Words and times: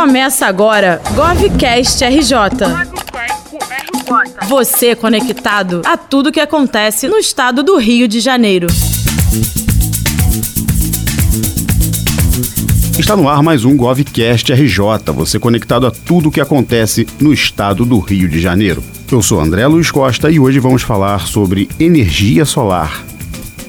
Começa 0.00 0.46
agora 0.46 0.98
GovCast 1.14 2.02
RJ. 2.02 2.34
Você 4.48 4.96
conectado 4.96 5.82
a 5.84 5.94
tudo 5.94 6.32
que 6.32 6.40
acontece 6.40 7.06
no 7.06 7.18
estado 7.18 7.62
do 7.62 7.76
Rio 7.76 8.08
de 8.08 8.18
Janeiro. 8.18 8.66
Está 12.98 13.14
no 13.14 13.28
ar 13.28 13.42
mais 13.42 13.66
um 13.66 13.76
GovCast 13.76 14.50
RJ, 14.54 15.12
você 15.14 15.38
conectado 15.38 15.86
a 15.86 15.90
tudo 15.90 16.30
o 16.30 16.32
que 16.32 16.40
acontece 16.40 17.06
no 17.20 17.30
estado 17.30 17.84
do 17.84 17.98
Rio 17.98 18.26
de 18.26 18.40
Janeiro. 18.40 18.82
Eu 19.12 19.20
sou 19.20 19.38
André 19.38 19.66
Luiz 19.66 19.90
Costa 19.90 20.30
e 20.30 20.40
hoje 20.40 20.58
vamos 20.58 20.80
falar 20.80 21.26
sobre 21.26 21.68
energia 21.78 22.46
solar. 22.46 23.09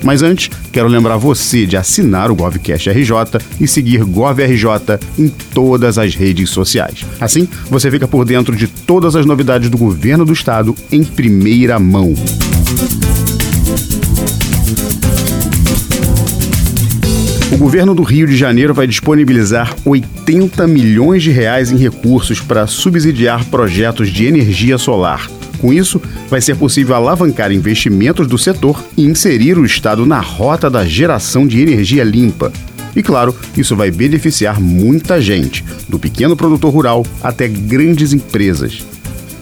Mas 0.03 0.21
antes, 0.23 0.49
quero 0.71 0.87
lembrar 0.87 1.17
você 1.17 1.65
de 1.65 1.77
assinar 1.77 2.31
o 2.31 2.35
GovCast 2.35 2.89
RJ 2.89 3.13
e 3.59 3.67
seguir 3.67 4.03
GovRJ 4.03 4.99
em 5.17 5.29
todas 5.29 5.97
as 5.97 6.15
redes 6.15 6.49
sociais. 6.49 7.05
Assim, 7.19 7.47
você 7.69 7.91
fica 7.91 8.07
por 8.07 8.25
dentro 8.25 8.55
de 8.55 8.67
todas 8.67 9.15
as 9.15 9.25
novidades 9.25 9.69
do 9.69 9.77
governo 9.77 10.25
do 10.25 10.33
estado 10.33 10.75
em 10.91 11.03
primeira 11.03 11.79
mão. 11.79 12.13
O 17.51 17.57
governo 17.57 17.93
do 17.93 18.01
Rio 18.01 18.25
de 18.25 18.35
Janeiro 18.35 18.73
vai 18.73 18.87
disponibilizar 18.87 19.75
80 19.85 20.65
milhões 20.67 21.21
de 21.21 21.31
reais 21.31 21.69
em 21.69 21.77
recursos 21.77 22.39
para 22.39 22.65
subsidiar 22.65 23.45
projetos 23.45 24.09
de 24.09 24.25
energia 24.25 24.77
solar. 24.77 25.29
Com 25.61 25.71
isso, 25.71 26.01
vai 26.27 26.41
ser 26.41 26.55
possível 26.55 26.95
alavancar 26.95 27.51
investimentos 27.51 28.25
do 28.25 28.35
setor 28.35 28.83
e 28.97 29.05
inserir 29.05 29.59
o 29.59 29.65
Estado 29.65 30.07
na 30.07 30.19
rota 30.19 30.71
da 30.71 30.83
geração 30.83 31.45
de 31.45 31.61
energia 31.61 32.03
limpa. 32.03 32.51
E 32.95 33.03
claro, 33.03 33.35
isso 33.55 33.75
vai 33.75 33.91
beneficiar 33.91 34.59
muita 34.59 35.21
gente, 35.21 35.63
do 35.87 35.99
pequeno 35.99 36.35
produtor 36.35 36.73
rural 36.73 37.05
até 37.21 37.47
grandes 37.47 38.11
empresas. 38.11 38.83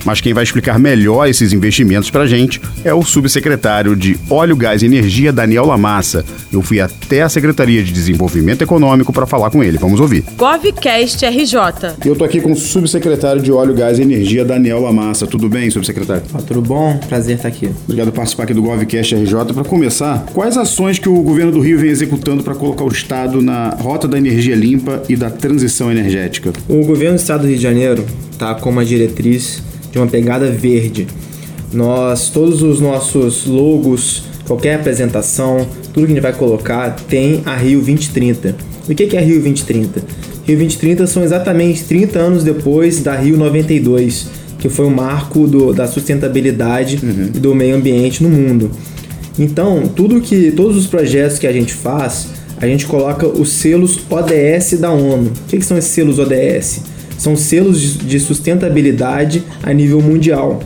Mas 0.05 0.21
quem 0.21 0.33
vai 0.33 0.43
explicar 0.43 0.79
melhor 0.79 1.27
esses 1.27 1.53
investimentos 1.53 2.09
para 2.09 2.23
a 2.23 2.27
gente 2.27 2.61
é 2.83 2.93
o 2.93 3.03
subsecretário 3.03 3.95
de 3.95 4.17
Óleo, 4.29 4.55
Gás 4.55 4.81
e 4.81 4.85
Energia, 4.85 5.31
Daniel 5.31 5.65
Lamassa. 5.65 6.25
Eu 6.51 6.61
fui 6.61 6.79
até 6.79 7.21
a 7.21 7.29
Secretaria 7.29 7.83
de 7.83 7.91
Desenvolvimento 7.91 8.61
Econômico 8.61 9.13
para 9.13 9.25
falar 9.25 9.49
com 9.49 9.63
ele. 9.63 9.77
Vamos 9.77 9.99
ouvir. 9.99 10.23
GovCast 10.37 11.25
RJ. 11.25 11.59
Eu 12.05 12.13
estou 12.13 12.25
aqui 12.25 12.41
com 12.41 12.51
o 12.51 12.55
subsecretário 12.55 13.41
de 13.41 13.51
Óleo, 13.51 13.73
Gás 13.73 13.99
e 13.99 14.01
Energia, 14.01 14.43
Daniel 14.45 14.81
Lamassa. 14.81 15.27
Tudo 15.27 15.49
bem, 15.49 15.69
subsecretário? 15.69 16.23
Ah, 16.33 16.41
tudo 16.41 16.61
bom? 16.61 16.97
Prazer 17.07 17.35
estar 17.35 17.47
aqui. 17.47 17.69
Obrigado 17.83 18.07
por 18.07 18.17
participar 18.17 18.43
aqui 18.43 18.53
do 18.53 18.61
GovCast 18.61 19.15
RJ. 19.15 19.53
Para 19.53 19.63
começar, 19.63 20.25
quais 20.33 20.57
ações 20.57 20.99
que 20.99 21.09
o 21.09 21.21
governo 21.21 21.51
do 21.51 21.59
Rio 21.59 21.79
vem 21.79 21.89
executando 21.89 22.43
para 22.43 22.55
colocar 22.55 22.83
o 22.83 22.89
Estado 22.89 23.41
na 23.41 23.69
rota 23.69 24.07
da 24.07 24.17
energia 24.17 24.55
limpa 24.55 25.03
e 25.07 25.15
da 25.15 25.29
transição 25.29 25.91
energética? 25.91 26.53
O 26.67 26.85
governo 26.85 27.15
do 27.15 27.19
Estado 27.19 27.41
do 27.41 27.47
Rio 27.47 27.57
de 27.57 27.63
Janeiro 27.63 28.05
está 28.31 28.55
com 28.55 28.69
uma 28.69 28.85
diretriz 28.85 29.61
de 29.91 29.97
uma 29.97 30.07
pegada 30.07 30.49
verde. 30.49 31.07
Nós, 31.71 32.29
todos 32.29 32.63
os 32.63 32.79
nossos 32.79 33.45
logos, 33.45 34.23
qualquer 34.45 34.75
apresentação, 34.75 35.67
tudo 35.93 36.05
que 36.05 36.11
a 36.11 36.15
gente 36.15 36.23
vai 36.23 36.33
colocar 36.33 36.91
tem 37.07 37.41
a 37.45 37.55
Rio 37.55 37.79
2030. 37.79 38.55
O 38.87 38.95
que 38.95 39.15
é 39.15 39.21
Rio 39.21 39.41
2030? 39.41 40.01
Rio 40.45 40.57
2030 40.57 41.05
são 41.05 41.23
exatamente 41.23 41.83
30 41.83 42.17
anos 42.17 42.43
depois 42.43 43.01
da 43.01 43.15
Rio 43.15 43.37
92, 43.37 44.27
que 44.57 44.67
foi 44.67 44.85
o 44.85 44.89
marco 44.89 45.47
do, 45.47 45.73
da 45.73 45.87
sustentabilidade 45.87 46.99
uhum. 47.03 47.29
e 47.35 47.39
do 47.39 47.53
meio 47.53 47.75
ambiente 47.75 48.23
no 48.23 48.29
mundo. 48.29 48.71
Então, 49.37 49.83
tudo 49.95 50.19
que 50.19 50.51
todos 50.51 50.75
os 50.75 50.87
projetos 50.87 51.37
que 51.37 51.45
a 51.45 51.53
gente 51.53 51.73
faz, 51.73 52.29
a 52.57 52.65
gente 52.65 52.85
coloca 52.87 53.27
os 53.27 53.49
selos 53.49 53.99
ODS 54.09 54.79
da 54.79 54.91
ONU. 54.91 55.27
O 55.29 55.49
que, 55.49 55.57
que 55.57 55.65
são 55.65 55.77
esses 55.77 55.91
selos 55.91 56.19
ODS? 56.19 56.81
São 57.19 57.35
selos 57.35 57.97
de 57.97 58.17
sustentabilidade 58.17 59.43
a 59.61 59.73
nível 59.73 60.01
mundial. 60.01 60.61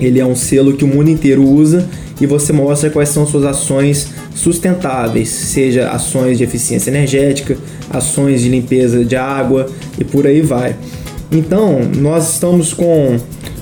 Ele 0.00 0.18
é 0.18 0.24
um 0.24 0.34
selo 0.34 0.72
que 0.72 0.82
o 0.82 0.88
mundo 0.88 1.10
inteiro 1.10 1.46
usa 1.46 1.86
e 2.18 2.26
você 2.26 2.54
mostra 2.54 2.88
quais 2.88 3.10
são 3.10 3.26
suas 3.26 3.44
ações 3.44 4.08
sustentáveis, 4.34 5.28
seja 5.28 5.90
ações 5.90 6.38
de 6.38 6.44
eficiência 6.44 6.90
energética, 6.90 7.56
ações 7.90 8.40
de 8.40 8.48
limpeza 8.48 9.04
de 9.04 9.14
água 9.14 9.66
e 9.98 10.02
por 10.04 10.26
aí 10.26 10.40
vai. 10.40 10.74
Então, 11.30 11.80
nós 11.98 12.32
estamos 12.32 12.72
com, 12.72 13.18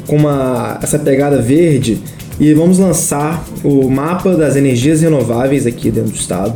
com 0.07 0.17
uma, 0.17 0.79
essa 0.81 0.99
pegada 0.99 1.43
verde 1.43 2.01
e 2.39 2.55
vamos 2.55 2.79
lançar 2.79 3.45
o 3.65 3.91
mapa 3.91 4.37
das 4.37 4.55
energias 4.55 5.03
renováveis 5.03 5.67
aqui 5.67 5.91
dentro 5.91 6.13
do 6.13 6.17
estado 6.17 6.55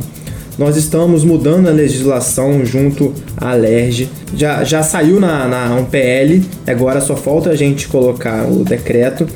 nós 0.57 0.77
estamos 0.77 1.23
mudando 1.23 1.67
a 1.67 1.71
legislação 1.71 2.65
junto 2.65 3.13
à 3.37 3.53
LERJ. 3.53 4.09
Já, 4.35 4.63
já 4.63 4.83
saiu 4.83 5.19
na, 5.19 5.47
na 5.47 5.75
um 5.75 5.85
PL, 5.85 6.43
agora 6.67 7.01
só 7.01 7.15
falta 7.15 7.49
a 7.49 7.55
gente 7.55 7.87
colocar 7.87 8.45
o 8.45 8.63
decreto 8.63 9.27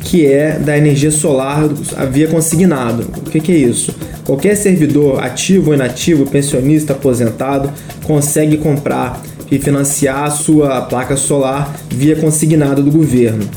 que 0.00 0.24
é 0.24 0.56
da 0.58 0.78
energia 0.78 1.10
solar 1.10 1.68
havia 1.96 2.28
consignado. 2.28 3.06
O 3.18 3.30
que, 3.30 3.40
que, 3.40 3.52
é 3.52 3.56
isso? 3.56 3.92
Qualquer 4.24 4.54
servidor 4.56 5.22
ativo 5.22 5.70
ou 5.70 5.74
inativo, 5.74 6.26
pensionista, 6.26 6.92
aposentado, 6.92 7.72
consegue 8.04 8.56
comprar 8.56 9.20
e 9.50 9.58
financiar 9.58 10.24
a 10.24 10.30
sua 10.30 10.80
placa 10.82 11.16
solar 11.16 11.74
via 11.90 12.14
consignado 12.16 12.82
do 12.82 12.90
governo. 12.90 13.48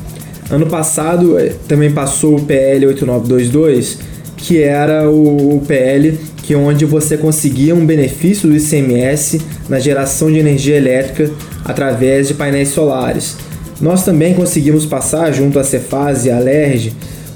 Ano 0.50 0.66
passado 0.66 1.38
eh, 1.38 1.54
também 1.68 1.92
passou 1.92 2.36
o 2.36 2.42
PL 2.42 2.88
8922, 2.88 4.00
que 4.40 4.64
era 4.64 5.10
o 5.10 5.62
PL 5.68 6.18
que 6.42 6.56
onde 6.56 6.84
você 6.84 7.16
conseguia 7.16 7.76
um 7.76 7.86
benefício 7.86 8.50
do 8.50 8.56
ICMS 8.56 9.40
na 9.70 9.78
geração 9.78 10.32
de 10.32 10.40
energia 10.40 10.78
elétrica 10.78 11.30
através 11.64 12.28
de 12.28 12.34
painéis 12.34 12.70
solares. 12.70 13.38
Nós 13.80 14.04
também 14.04 14.34
conseguimos 14.34 14.86
passar, 14.86 15.32
junto 15.32 15.60
à 15.60 15.64
Cefaz 15.64 16.26
e 16.26 16.32
à 16.32 16.40
LERJ, 16.40 16.94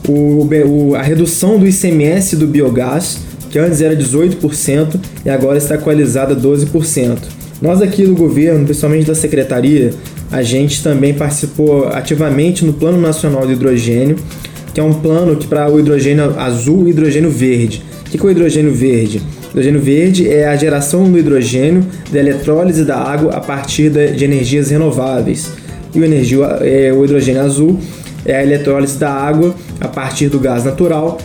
o, 0.07 0.47
o, 0.65 0.95
a 0.95 1.01
redução 1.01 1.59
do 1.59 1.67
ICMS 1.67 2.35
do 2.35 2.47
biogás, 2.47 3.19
que 3.51 3.59
antes 3.59 3.81
era 3.81 3.95
18% 3.95 4.99
e 5.23 5.29
agora 5.29 5.59
está 5.59 5.75
equalizada 5.75 6.33
a 6.33 6.37
12%. 6.37 7.17
Nós 7.61 7.81
aqui 7.81 8.03
do 8.05 8.15
governo, 8.15 8.65
principalmente 8.65 9.05
da 9.05 9.15
secretaria, 9.15 9.93
a 10.31 10.41
gente 10.41 10.81
também 10.81 11.13
participou 11.13 11.87
ativamente 11.87 12.65
no 12.65 12.73
Plano 12.73 12.99
Nacional 12.99 13.45
de 13.45 13.53
Hidrogênio, 13.53 14.17
que 14.73 14.79
é 14.79 14.83
um 14.83 14.93
plano 14.93 15.35
que 15.35 15.47
para 15.47 15.69
o 15.69 15.79
hidrogênio 15.79 16.39
azul 16.39 16.87
e 16.87 16.91
hidrogênio 16.91 17.29
verde 17.29 17.83
que, 18.13 18.17
que 18.17 18.25
é 18.25 18.27
o 18.27 18.31
hidrogênio 18.31 18.73
verde? 18.73 19.21
O 19.47 19.51
hidrogênio 19.51 19.81
verde 19.81 20.29
é 20.29 20.47
a 20.47 20.55
geração 20.55 21.11
do 21.11 21.17
hidrogênio 21.17 21.83
da 22.11 22.19
eletrólise 22.19 22.85
da 22.85 22.97
água 22.97 23.33
a 23.33 23.41
partir 23.41 23.89
de 23.89 24.23
energias 24.23 24.69
renováveis. 24.69 25.51
E 25.93 25.99
o, 25.99 26.05
energia, 26.05 26.45
é, 26.61 26.93
o 26.93 27.03
hidrogênio 27.03 27.41
azul 27.41 27.79
é 28.25 28.35
a 28.35 28.43
eletrólise 28.43 28.97
da 28.97 29.11
água 29.11 29.55
a 29.81 29.87
partir 29.87 30.29
do 30.29 30.39
gás 30.39 30.63
natural, 30.63 31.17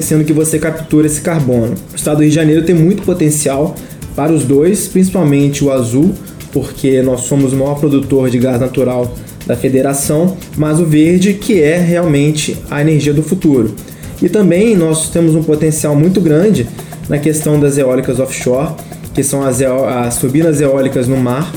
sendo 0.00 0.24
que 0.24 0.32
você 0.32 0.58
captura 0.58 1.06
esse 1.06 1.20
carbono. 1.20 1.74
O 1.92 1.96
estado 1.96 2.18
do 2.18 2.22
Rio 2.22 2.30
de 2.30 2.34
Janeiro 2.34 2.62
tem 2.64 2.74
muito 2.74 3.02
potencial 3.02 3.74
para 4.14 4.32
os 4.32 4.44
dois, 4.44 4.86
principalmente 4.86 5.64
o 5.64 5.72
azul, 5.72 6.14
porque 6.52 7.02
nós 7.02 7.22
somos 7.22 7.52
o 7.52 7.56
maior 7.56 7.78
produtor 7.78 8.30
de 8.30 8.38
gás 8.38 8.60
natural 8.60 9.12
da 9.46 9.56
federação, 9.56 10.36
mas 10.56 10.80
o 10.80 10.84
verde, 10.84 11.34
que 11.34 11.62
é 11.62 11.78
realmente 11.78 12.56
a 12.70 12.80
energia 12.80 13.14
do 13.14 13.22
futuro. 13.22 13.74
E 14.20 14.28
também 14.28 14.74
nós 14.74 15.08
temos 15.10 15.34
um 15.34 15.42
potencial 15.42 15.94
muito 15.94 16.20
grande 16.20 16.66
na 17.08 17.18
questão 17.18 17.60
das 17.60 17.78
eólicas 17.78 18.18
offshore, 18.18 18.74
que 19.14 19.22
são 19.22 19.42
as, 19.42 19.62
as 19.62 20.16
turbinas 20.18 20.60
eólicas 20.60 21.06
no 21.06 21.16
mar. 21.16 21.52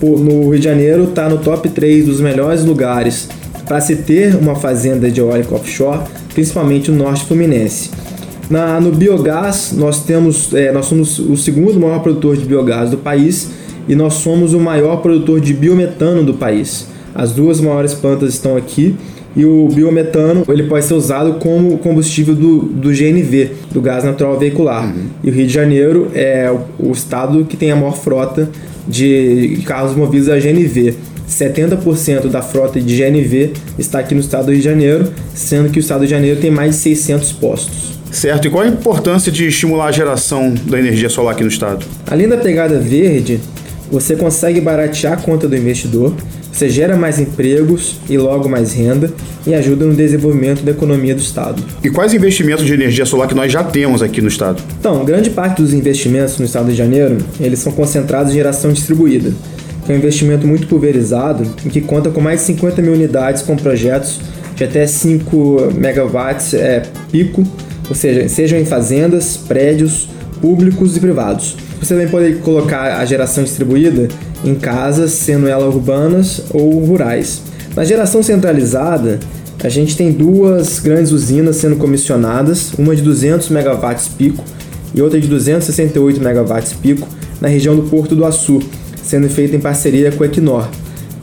No 0.00 0.50
Rio 0.50 0.58
de 0.58 0.64
Janeiro 0.64 1.04
está 1.04 1.28
no 1.28 1.38
top 1.38 1.68
3 1.68 2.06
dos 2.06 2.20
melhores 2.20 2.64
lugares 2.64 3.28
para 3.66 3.80
se 3.80 3.96
ter 3.96 4.34
uma 4.36 4.54
fazenda 4.54 5.10
de 5.10 5.20
eólica 5.20 5.54
offshore, 5.54 6.00
principalmente 6.34 6.90
no 6.90 6.98
norte 6.98 7.24
fluminense. 7.24 7.90
Na, 8.50 8.78
no 8.78 8.92
biogás, 8.92 9.72
nós, 9.74 10.04
temos, 10.04 10.52
é, 10.52 10.70
nós 10.70 10.86
somos 10.86 11.18
o 11.18 11.36
segundo 11.36 11.80
maior 11.80 12.00
produtor 12.00 12.36
de 12.36 12.44
biogás 12.44 12.90
do 12.90 12.98
país 12.98 13.48
e 13.88 13.94
nós 13.94 14.14
somos 14.14 14.52
o 14.52 14.60
maior 14.60 14.96
produtor 14.96 15.40
de 15.40 15.54
biometano 15.54 16.22
do 16.22 16.34
país. 16.34 16.86
As 17.14 17.32
duas 17.32 17.60
maiores 17.60 17.94
plantas 17.94 18.34
estão 18.34 18.56
aqui 18.56 18.96
e 19.36 19.44
o 19.44 19.68
biometano 19.68 20.44
ele 20.48 20.64
pode 20.64 20.84
ser 20.84 20.94
usado 20.94 21.34
como 21.34 21.78
combustível 21.78 22.34
do, 22.34 22.60
do 22.62 22.90
GNV, 22.90 23.50
do 23.72 23.80
gás 23.80 24.04
natural 24.04 24.38
veicular. 24.38 24.84
Uhum. 24.84 25.06
E 25.22 25.30
o 25.30 25.32
Rio 25.32 25.46
de 25.46 25.52
Janeiro 25.52 26.10
é 26.14 26.50
o, 26.50 26.88
o 26.88 26.92
estado 26.92 27.44
que 27.44 27.56
tem 27.56 27.70
a 27.70 27.76
maior 27.76 27.96
frota 27.96 28.48
de 28.86 29.60
carros 29.64 29.96
movidos 29.96 30.28
a 30.28 30.38
GNV. 30.38 30.94
70% 31.28 32.28
da 32.28 32.42
frota 32.42 32.78
de 32.78 32.96
GNV 32.96 33.54
está 33.78 34.00
aqui 34.00 34.14
no 34.14 34.20
estado 34.20 34.46
do 34.46 34.50
Rio 34.52 34.60
de 34.60 34.64
Janeiro, 34.64 35.12
sendo 35.34 35.70
que 35.70 35.78
o 35.78 35.80
estado 35.80 36.00
do 36.00 36.02
Rio 36.02 36.08
de 36.08 36.14
Janeiro 36.14 36.40
tem 36.40 36.50
mais 36.50 36.76
de 36.76 36.82
600 36.82 37.32
postos. 37.32 37.94
Certo. 38.10 38.46
E 38.46 38.50
qual 38.50 38.62
a 38.62 38.68
importância 38.68 39.32
de 39.32 39.48
estimular 39.48 39.86
a 39.86 39.92
geração 39.92 40.54
da 40.66 40.78
energia 40.78 41.08
solar 41.08 41.32
aqui 41.34 41.42
no 41.42 41.48
estado? 41.48 41.84
Além 42.06 42.28
da 42.28 42.36
pegada 42.36 42.78
verde, 42.78 43.40
você 43.90 44.14
consegue 44.14 44.60
baratear 44.60 45.14
a 45.14 45.16
conta 45.16 45.48
do 45.48 45.56
investidor, 45.56 46.14
você 46.54 46.68
gera 46.68 46.96
mais 46.96 47.18
empregos 47.18 47.98
e 48.08 48.16
logo 48.16 48.48
mais 48.48 48.72
renda 48.72 49.12
e 49.44 49.52
ajuda 49.52 49.84
no 49.84 49.92
desenvolvimento 49.92 50.62
da 50.62 50.70
economia 50.70 51.12
do 51.12 51.20
Estado. 51.20 51.60
E 51.82 51.90
quais 51.90 52.14
investimentos 52.14 52.64
de 52.64 52.72
energia 52.72 53.04
solar 53.04 53.26
que 53.26 53.34
nós 53.34 53.50
já 53.50 53.64
temos 53.64 54.02
aqui 54.02 54.22
no 54.22 54.28
Estado? 54.28 54.62
Então, 54.78 55.04
grande 55.04 55.30
parte 55.30 55.60
dos 55.60 55.74
investimentos 55.74 56.38
no 56.38 56.44
Estado 56.44 56.70
de 56.70 56.76
Janeiro, 56.76 57.18
eles 57.40 57.58
são 57.58 57.72
concentrados 57.72 58.30
em 58.30 58.36
geração 58.36 58.72
distribuída, 58.72 59.32
que 59.84 59.90
é 59.90 59.96
um 59.96 59.98
investimento 59.98 60.46
muito 60.46 60.68
pulverizado 60.68 61.44
e 61.66 61.68
que 61.68 61.80
conta 61.80 62.08
com 62.10 62.20
mais 62.20 62.38
de 62.40 62.46
50 62.46 62.80
mil 62.80 62.92
unidades 62.92 63.42
com 63.42 63.56
projetos 63.56 64.20
de 64.54 64.62
até 64.62 64.86
5 64.86 65.72
megawatts 65.74 66.54
é, 66.54 66.84
pico, 67.10 67.42
ou 67.88 67.96
seja, 67.96 68.28
sejam 68.28 68.60
em 68.60 68.64
fazendas, 68.64 69.36
prédios 69.36 70.08
públicos 70.40 70.96
e 70.96 71.00
privados. 71.00 71.56
Você 71.80 71.94
também 71.94 72.08
pode 72.08 72.34
colocar 72.36 72.98
a 72.98 73.04
geração 73.04 73.44
distribuída 73.44 74.08
em 74.44 74.54
casas, 74.54 75.12
sendo 75.12 75.48
elas 75.48 75.74
urbanas 75.74 76.42
ou 76.50 76.78
rurais. 76.84 77.42
Na 77.76 77.84
geração 77.84 78.22
centralizada, 78.22 79.18
a 79.62 79.68
gente 79.68 79.96
tem 79.96 80.12
duas 80.12 80.78
grandes 80.78 81.10
usinas 81.10 81.56
sendo 81.56 81.76
comissionadas, 81.76 82.72
uma 82.78 82.94
de 82.94 83.02
200 83.02 83.48
megawatts 83.48 84.08
pico 84.08 84.44
e 84.94 85.02
outra 85.02 85.20
de 85.20 85.26
268 85.26 86.20
megawatts 86.20 86.72
pico 86.74 87.08
na 87.40 87.48
região 87.48 87.74
do 87.74 87.82
Porto 87.82 88.14
do 88.14 88.24
Açu, 88.24 88.60
sendo 89.02 89.28
feita 89.28 89.56
em 89.56 89.60
parceria 89.60 90.12
com 90.12 90.22
a 90.22 90.26
Equinor. 90.26 90.68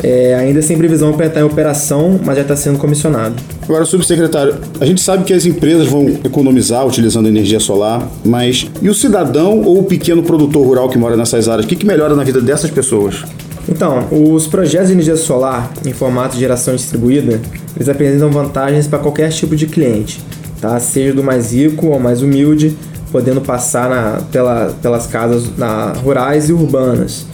É, 0.03 0.33
ainda 0.33 0.61
sem 0.61 0.77
previsão 0.77 1.13
para 1.13 1.27
entrar 1.27 1.41
em 1.41 1.43
operação, 1.43 2.19
mas 2.23 2.35
já 2.35 2.41
está 2.41 2.55
sendo 2.55 2.79
comissionado. 2.79 3.35
Agora, 3.63 3.85
subsecretário, 3.85 4.55
a 4.79 4.85
gente 4.85 4.99
sabe 4.99 5.23
que 5.23 5.33
as 5.33 5.45
empresas 5.45 5.87
vão 5.87 6.07
economizar 6.23 6.85
utilizando 6.85 7.27
energia 7.27 7.59
solar, 7.59 8.09
mas 8.25 8.67
e 8.81 8.89
o 8.89 8.95
cidadão 8.95 9.61
ou 9.61 9.79
o 9.79 9.83
pequeno 9.83 10.23
produtor 10.23 10.65
rural 10.65 10.89
que 10.89 10.97
mora 10.97 11.15
nessas 11.15 11.47
áreas? 11.47 11.65
O 11.65 11.69
que, 11.69 11.75
que 11.75 11.85
melhora 11.85 12.15
na 12.15 12.23
vida 12.23 12.41
dessas 12.41 12.71
pessoas? 12.71 13.23
Então, 13.69 14.07
os 14.11 14.47
projetos 14.47 14.87
de 14.87 14.93
energia 14.93 15.15
solar 15.15 15.71
em 15.85 15.93
formato 15.93 16.33
de 16.33 16.39
geração 16.39 16.75
distribuída, 16.75 17.39
eles 17.75 17.87
apresentam 17.87 18.29
vantagens 18.29 18.87
para 18.87 18.99
qualquer 18.99 19.29
tipo 19.29 19.55
de 19.55 19.67
cliente, 19.67 20.21
tá? 20.59 20.79
seja 20.79 21.13
do 21.13 21.23
mais 21.23 21.53
rico 21.53 21.87
ou 21.87 21.99
mais 21.99 22.21
humilde, 22.21 22.75
podendo 23.11 23.41
passar 23.41 23.89
na, 23.89 24.21
pela, 24.31 24.73
pelas 24.81 25.05
casas 25.05 25.55
na, 25.57 25.93
rurais 25.93 26.49
e 26.49 26.53
urbanas. 26.53 27.25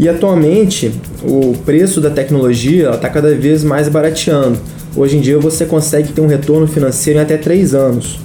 E 0.00 0.08
atualmente 0.08 0.90
o 1.22 1.54
preço 1.66 2.00
da 2.00 2.08
tecnologia 2.08 2.88
está 2.88 3.06
cada 3.10 3.34
vez 3.34 3.62
mais 3.62 3.86
barateando. 3.86 4.58
Hoje 4.96 5.18
em 5.18 5.20
dia 5.20 5.38
você 5.38 5.66
consegue 5.66 6.10
ter 6.10 6.22
um 6.22 6.26
retorno 6.26 6.66
financeiro 6.66 7.18
em 7.18 7.22
até 7.22 7.36
3 7.36 7.74
anos. 7.74 8.18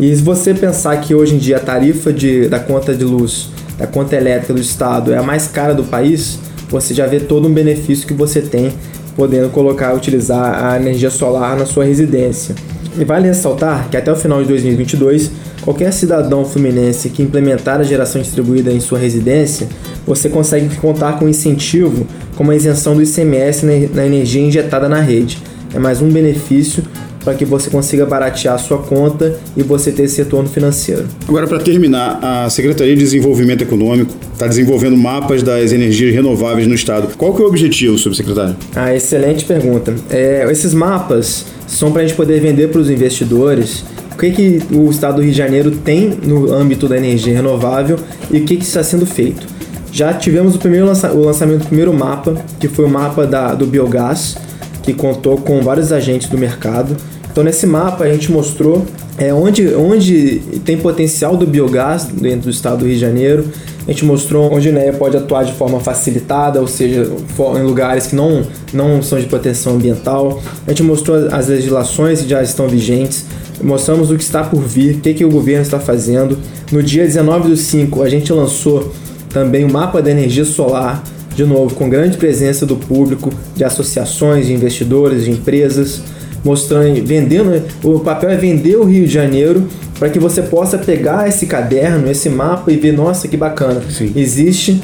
E 0.00 0.12
se 0.12 0.20
você 0.20 0.52
pensar 0.52 0.96
que 1.00 1.14
hoje 1.14 1.36
em 1.36 1.38
dia 1.38 1.58
a 1.58 1.60
tarifa 1.60 2.12
de, 2.12 2.48
da 2.48 2.58
conta 2.58 2.92
de 2.92 3.04
luz, 3.04 3.48
da 3.78 3.86
conta 3.86 4.16
elétrica 4.16 4.52
do 4.52 4.60
estado 4.60 5.12
é 5.12 5.16
a 5.16 5.22
mais 5.22 5.46
cara 5.46 5.72
do 5.72 5.84
país, 5.84 6.40
você 6.68 6.92
já 6.92 7.06
vê 7.06 7.20
todo 7.20 7.46
um 7.46 7.54
benefício 7.54 8.08
que 8.08 8.12
você 8.12 8.40
tem 8.40 8.72
podendo 9.14 9.50
colocar, 9.50 9.94
utilizar 9.94 10.64
a 10.64 10.76
energia 10.80 11.10
solar 11.10 11.56
na 11.56 11.64
sua 11.64 11.84
residência. 11.84 12.56
E 12.98 13.04
vale 13.04 13.28
ressaltar 13.28 13.88
que 13.88 13.96
até 13.96 14.10
o 14.10 14.16
final 14.16 14.42
de 14.42 14.48
2022, 14.48 15.30
qualquer 15.62 15.92
cidadão 15.92 16.44
fluminense 16.44 17.08
que 17.08 17.22
implementar 17.22 17.78
a 17.78 17.84
geração 17.84 18.20
distribuída 18.20 18.72
em 18.72 18.80
sua 18.80 18.98
residência, 18.98 19.68
você 20.06 20.28
consegue 20.28 20.74
contar 20.76 21.18
com 21.18 21.28
incentivo 21.28 22.06
como 22.36 22.50
a 22.50 22.56
isenção 22.56 22.94
do 22.94 23.02
ICMS 23.02 23.64
na 23.94 24.06
energia 24.06 24.42
injetada 24.42 24.88
na 24.88 25.00
rede. 25.00 25.38
É 25.74 25.78
mais 25.78 26.00
um 26.00 26.08
benefício 26.08 26.84
para 27.24 27.34
que 27.34 27.44
você 27.44 27.70
consiga 27.70 28.04
baratear 28.04 28.54
a 28.54 28.58
sua 28.58 28.78
conta 28.78 29.34
e 29.56 29.62
você 29.62 29.90
ter 29.90 30.02
esse 30.02 30.18
retorno 30.22 30.48
financeiro. 30.48 31.06
Agora, 31.26 31.46
para 31.46 31.58
terminar, 31.58 32.18
a 32.22 32.50
Secretaria 32.50 32.94
de 32.94 33.00
Desenvolvimento 33.00 33.62
Econômico 33.62 34.12
está 34.32 34.46
desenvolvendo 34.46 34.96
mapas 34.96 35.42
das 35.42 35.72
energias 35.72 36.14
renováveis 36.14 36.66
no 36.66 36.74
estado. 36.74 37.16
Qual 37.16 37.34
que 37.34 37.40
é 37.40 37.44
o 37.44 37.48
objetivo, 37.48 37.96
subsecretário? 37.96 38.56
Ah, 38.76 38.94
excelente 38.94 39.44
pergunta. 39.46 39.94
É, 40.10 40.46
esses 40.50 40.74
mapas 40.74 41.46
são 41.66 41.90
para 41.90 42.02
a 42.02 42.06
gente 42.06 42.16
poder 42.16 42.40
vender 42.40 42.68
para 42.68 42.80
os 42.80 42.90
investidores 42.90 43.84
o 44.12 44.18
que, 44.18 44.30
que 44.30 44.62
o 44.70 44.90
estado 44.90 45.16
do 45.16 45.22
Rio 45.22 45.32
de 45.32 45.38
Janeiro 45.38 45.70
tem 45.70 46.16
no 46.22 46.52
âmbito 46.52 46.86
da 46.86 46.96
energia 46.96 47.34
renovável 47.34 47.98
e 48.30 48.38
o 48.38 48.44
que, 48.44 48.56
que 48.56 48.64
está 48.64 48.82
sendo 48.84 49.06
feito. 49.06 49.53
Já 49.94 50.12
tivemos 50.12 50.56
o, 50.56 50.58
primeiro 50.58 50.86
lança 50.86 51.12
o 51.12 51.24
lançamento 51.24 51.60
do 51.60 51.66
primeiro 51.66 51.94
mapa, 51.94 52.34
que 52.58 52.66
foi 52.66 52.84
o 52.84 52.88
mapa 52.88 53.24
da, 53.24 53.54
do 53.54 53.64
biogás, 53.64 54.36
que 54.82 54.92
contou 54.92 55.36
com 55.36 55.60
vários 55.60 55.92
agentes 55.92 56.28
do 56.28 56.36
mercado. 56.36 56.96
Então, 57.30 57.44
nesse 57.44 57.64
mapa, 57.64 58.02
a 58.02 58.10
gente 58.10 58.32
mostrou 58.32 58.84
é, 59.16 59.32
onde, 59.32 59.72
onde 59.76 60.42
tem 60.64 60.76
potencial 60.76 61.36
do 61.36 61.46
biogás 61.46 62.06
dentro 62.06 62.40
do 62.46 62.50
estado 62.50 62.78
do 62.78 62.86
Rio 62.86 62.94
de 62.94 63.00
Janeiro. 63.00 63.46
A 63.86 63.90
gente 63.92 64.04
mostrou 64.04 64.52
onde 64.52 64.66
a 64.66 64.72
INEA 64.72 64.94
pode 64.94 65.16
atuar 65.16 65.44
de 65.44 65.52
forma 65.52 65.78
facilitada, 65.78 66.60
ou 66.60 66.66
seja, 66.66 67.08
em 67.56 67.62
lugares 67.62 68.08
que 68.08 68.16
não, 68.16 68.42
não 68.72 69.00
são 69.00 69.20
de 69.20 69.26
proteção 69.26 69.74
ambiental. 69.74 70.42
A 70.66 70.70
gente 70.70 70.82
mostrou 70.82 71.28
as 71.30 71.46
legislações 71.46 72.20
que 72.20 72.28
já 72.28 72.42
estão 72.42 72.66
vigentes, 72.66 73.26
mostramos 73.62 74.10
o 74.10 74.16
que 74.16 74.24
está 74.24 74.42
por 74.42 74.60
vir, 74.60 74.96
o 74.96 75.00
que, 75.00 75.14
que 75.14 75.24
o 75.24 75.30
governo 75.30 75.62
está 75.62 75.78
fazendo. 75.78 76.36
No 76.72 76.82
dia 76.82 77.04
19 77.04 77.50
do 77.50 77.56
5, 77.56 78.02
a 78.02 78.08
gente 78.08 78.32
lançou 78.32 78.92
também 79.34 79.64
o 79.64 79.70
mapa 79.70 80.00
da 80.00 80.12
energia 80.12 80.44
solar, 80.44 81.02
de 81.34 81.44
novo, 81.44 81.74
com 81.74 81.90
grande 81.90 82.16
presença 82.16 82.64
do 82.64 82.76
público, 82.76 83.30
de 83.56 83.64
associações, 83.64 84.46
de 84.46 84.52
investidores, 84.52 85.24
de 85.24 85.32
empresas 85.32 86.00
mostrando, 86.44 87.04
vendendo. 87.04 87.60
O 87.82 87.98
papel 87.98 88.30
é 88.30 88.36
vender 88.36 88.76
o 88.76 88.84
Rio 88.84 89.06
de 89.06 89.12
Janeiro 89.12 89.66
para 89.98 90.08
que 90.08 90.20
você 90.20 90.40
possa 90.40 90.78
pegar 90.78 91.28
esse 91.28 91.46
caderno, 91.46 92.08
esse 92.08 92.30
mapa 92.30 92.70
e 92.70 92.76
ver, 92.76 92.92
nossa, 92.92 93.26
que 93.26 93.36
bacana. 93.36 93.82
Sim. 93.90 94.12
Existe 94.14 94.80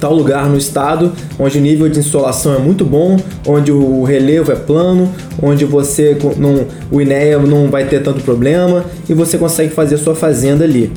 tal 0.00 0.14
lugar 0.14 0.48
no 0.48 0.56
estado 0.56 1.12
onde 1.38 1.58
o 1.58 1.60
nível 1.60 1.88
de 1.88 1.98
insolação 2.00 2.54
é 2.54 2.58
muito 2.58 2.84
bom, 2.84 3.16
onde 3.46 3.70
o 3.70 4.02
relevo 4.04 4.50
é 4.52 4.56
plano, 4.56 5.08
onde 5.40 5.64
você 5.64 6.16
não, 6.36 6.66
o 6.90 7.00
INEA 7.00 7.38
não 7.38 7.68
vai 7.68 7.86
ter 7.86 8.02
tanto 8.02 8.20
problema 8.20 8.84
e 9.08 9.14
você 9.14 9.38
consegue 9.38 9.72
fazer 9.72 9.96
sua 9.96 10.14
fazenda 10.14 10.64
ali. 10.64 10.92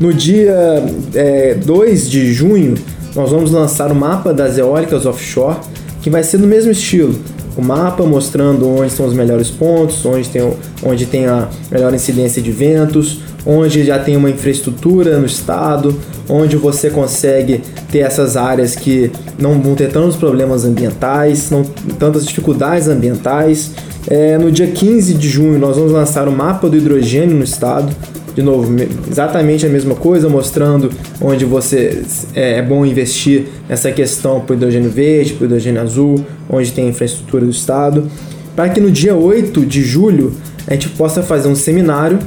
No 0.00 0.14
dia 0.14 0.84
é, 1.14 1.54
2 1.54 2.10
de 2.10 2.32
junho, 2.32 2.74
nós 3.14 3.30
vamos 3.30 3.50
lançar 3.50 3.90
o 3.90 3.94
mapa 3.94 4.32
das 4.32 4.56
eólicas 4.56 5.06
offshore, 5.06 5.58
que 6.00 6.08
vai 6.08 6.22
ser 6.22 6.38
no 6.38 6.46
mesmo 6.46 6.70
estilo 6.70 7.14
o 7.58 7.62
mapa 7.62 8.04
mostrando 8.04 8.68
onde 8.68 8.92
são 8.92 9.04
os 9.04 9.12
melhores 9.12 9.50
pontos, 9.50 10.06
onde 10.06 10.28
tem, 10.28 10.52
onde 10.84 11.06
tem 11.06 11.26
a 11.26 11.48
melhor 11.72 11.92
incidência 11.92 12.40
de 12.40 12.52
ventos, 12.52 13.18
onde 13.44 13.84
já 13.84 13.98
tem 13.98 14.16
uma 14.16 14.30
infraestrutura 14.30 15.18
no 15.18 15.26
estado, 15.26 15.98
onde 16.28 16.56
você 16.56 16.88
consegue 16.88 17.60
ter 17.90 17.98
essas 17.98 18.36
áreas 18.36 18.76
que 18.76 19.10
não 19.36 19.60
vão 19.60 19.74
ter 19.74 19.90
tantos 19.90 20.14
problemas 20.14 20.64
ambientais, 20.64 21.50
não 21.50 21.64
tantas 21.98 22.24
dificuldades 22.24 22.86
ambientais. 22.86 23.72
É, 24.06 24.38
no 24.38 24.52
dia 24.52 24.68
15 24.68 25.14
de 25.14 25.28
junho 25.28 25.58
nós 25.58 25.76
vamos 25.76 25.90
lançar 25.90 26.28
o 26.28 26.32
mapa 26.32 26.68
do 26.68 26.76
hidrogênio 26.76 27.36
no 27.36 27.42
estado, 27.42 27.92
de 28.38 28.44
novo, 28.44 28.72
exatamente 29.10 29.66
a 29.66 29.68
mesma 29.68 29.96
coisa, 29.96 30.28
mostrando 30.28 30.92
onde 31.20 31.44
você 31.44 32.04
é, 32.36 32.58
é 32.58 32.62
bom 32.62 32.86
investir 32.86 33.46
nessa 33.68 33.90
questão 33.90 34.38
para 34.38 34.54
hidrogênio 34.54 34.88
verde, 34.88 35.32
para 35.32 35.46
hidrogênio 35.46 35.82
azul, 35.82 36.24
onde 36.48 36.70
tem 36.70 36.88
infraestrutura 36.88 37.44
do 37.44 37.50
Estado, 37.50 38.08
para 38.54 38.68
que 38.68 38.80
no 38.80 38.92
dia 38.92 39.12
8 39.16 39.66
de 39.66 39.82
julho 39.82 40.32
a 40.68 40.74
gente 40.74 40.88
possa 40.90 41.20
fazer 41.20 41.48
um 41.48 41.56
seminário, 41.56 42.20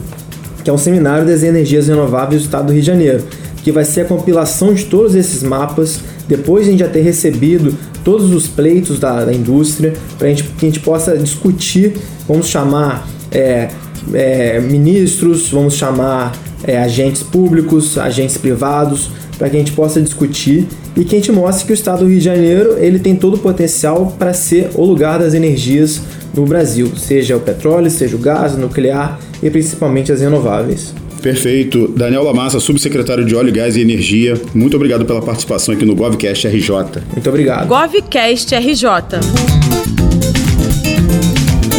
que 0.62 0.70
é 0.70 0.74
um 0.74 0.78
seminário 0.78 1.26
das 1.26 1.44
energias 1.44 1.88
renováveis 1.88 2.42
do 2.42 2.46
Estado 2.46 2.66
do 2.66 2.74
Rio 2.74 2.82
de 2.82 2.88
Janeiro, 2.88 3.24
que 3.64 3.72
vai 3.72 3.86
ser 3.86 4.02
a 4.02 4.06
compilação 4.06 4.74
de 4.74 4.84
todos 4.88 5.16
esses 5.16 5.42
mapas, 5.42 6.02
depois 6.28 6.66
de 6.66 6.72
a 6.72 6.72
gente 6.74 6.82
já 6.82 6.90
ter 6.90 7.04
recebido 7.04 7.74
todos 8.04 8.34
os 8.34 8.50
pleitos 8.50 9.00
da, 9.00 9.24
da 9.24 9.32
indústria, 9.32 9.94
para 10.20 10.34
que 10.34 10.44
a 10.58 10.66
gente 10.66 10.82
possa 10.82 11.18
discutir, 11.18 11.94
vamos 12.28 12.48
chamar 12.48 13.08
é, 13.32 13.70
é, 14.14 14.60
ministros, 14.60 15.50
vamos 15.50 15.76
chamar 15.76 16.34
é, 16.64 16.78
agentes 16.78 17.24
públicos, 17.24 17.98
agentes 17.98 18.38
privados, 18.38 19.10
para 19.38 19.50
que 19.50 19.56
a 19.56 19.60
gente 19.60 19.72
possa 19.72 20.02
discutir 20.02 20.68
e 20.96 21.04
que 21.04 21.16
a 21.16 21.18
gente 21.18 21.32
mostre 21.32 21.66
que 21.66 21.72
o 21.72 21.74
estado 21.74 22.00
do 22.04 22.10
Rio 22.10 22.20
de 22.20 22.26
Janeiro 22.26 22.78
ele 22.78 23.00
tem 23.00 23.16
todo 23.16 23.36
o 23.36 23.38
potencial 23.40 24.16
para 24.20 24.34
ser 24.34 24.70
o 24.76 24.86
lugar 24.86 25.20
das 25.20 25.34
energias 25.34 26.02
no 26.34 26.46
Brasil, 26.46 26.92
seja 26.96 27.36
o 27.36 27.40
petróleo, 27.40 27.90
seja 27.90 28.16
o 28.16 28.20
gás, 28.20 28.54
o 28.54 28.58
nuclear 28.58 29.20
e 29.42 29.50
principalmente 29.50 30.12
as 30.12 30.22
renováveis. 30.22 30.94
Perfeito. 31.22 31.88
Daniel 31.88 32.24
Lamassa, 32.24 32.60
subsecretário 32.60 33.24
de 33.24 33.36
Óleo, 33.36 33.54
Gás 33.54 33.76
e 33.76 33.82
Energia, 33.82 34.40
muito 34.54 34.76
obrigado 34.76 35.06
pela 35.06 35.22
participação 35.22 35.74
aqui 35.74 35.86
no 35.86 35.96
GovCast 35.96 36.48
RJ. 36.48 36.72
Muito 37.14 37.30
obrigado. 37.30 37.68
GovCast 37.68 38.56
RJ. 38.56 39.61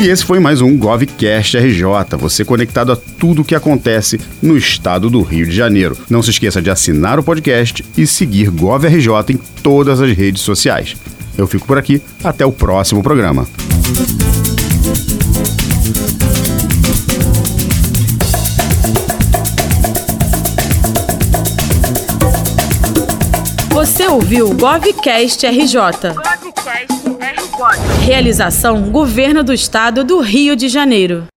E 0.03 0.09
esse 0.09 0.25
foi 0.25 0.41
mais 0.41 0.61
um 0.61 0.77
GovCast 0.77 1.57
RJ, 1.57 2.17
você 2.19 2.45
conectado 2.45 2.91
a 2.91 2.97
tudo 2.97 3.43
o 3.43 3.45
que 3.45 3.55
acontece 3.55 4.21
no 4.43 4.57
estado 4.57 5.09
do 5.09 5.23
Rio 5.23 5.47
de 5.47 5.55
Janeiro. 5.55 5.97
Não 6.11 6.21
se 6.21 6.31
esqueça 6.31 6.61
de 6.61 6.69
assinar 6.69 7.21
o 7.21 7.23
podcast 7.23 7.85
e 7.97 8.05
seguir 8.05 8.51
GovRJ 8.51 9.13
em 9.31 9.37
todas 9.63 10.01
as 10.01 10.11
redes 10.11 10.43
sociais. 10.43 10.97
Eu 11.39 11.47
fico 11.47 11.69
por 11.69 11.79
aqui, 11.79 12.03
até 12.25 12.45
o 12.45 12.51
próximo 12.51 13.01
programa. 13.01 13.47
Você 23.71 24.09
ouviu 24.09 24.51
o 24.51 24.55
GovCast 24.55 25.47
RJ. 25.47 26.32
Realização 28.05 28.91
Governo 28.91 29.45
do 29.45 29.53
Estado 29.53 30.03
do 30.03 30.21
Rio 30.21 30.57
de 30.57 30.69
Janeiro. 30.69 31.32